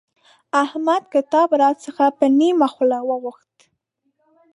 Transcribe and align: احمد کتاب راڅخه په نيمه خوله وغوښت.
احمد 0.63 1.03
کتاب 1.13 1.49
راڅخه 1.61 2.07
په 2.17 2.25
نيمه 2.39 2.67
خوله 2.73 2.99
وغوښت. 3.09 3.55